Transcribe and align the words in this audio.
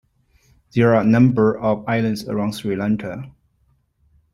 There 0.73 0.95
are 0.95 1.03
number 1.03 1.55
of 1.59 1.87
islands 1.87 2.27
around 2.27 2.53
Sri 2.53 2.75
Lanka. 2.75 3.31